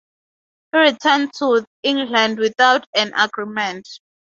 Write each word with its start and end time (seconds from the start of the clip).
He 0.71 0.79
returned 0.79 1.31
to 1.37 1.63
England 1.83 2.39
without 2.39 2.87
an 2.95 3.13
agreement. 3.15 3.87